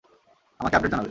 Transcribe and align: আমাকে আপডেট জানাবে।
আমাকে 0.59 0.75
আপডেট 0.77 0.91
জানাবে। 0.91 0.99